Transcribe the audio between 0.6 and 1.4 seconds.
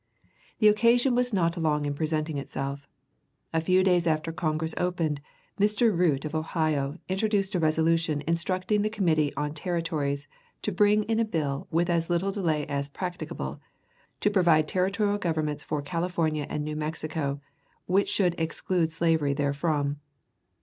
occasion was